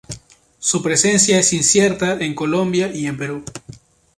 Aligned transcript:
Su 0.57 0.81
presencia 0.81 1.37
es 1.37 1.53
incierta 1.53 2.13
en 2.19 2.33
Colombia 2.33 2.87
y 2.91 3.05
en 3.05 3.17
Perú. 3.19 3.45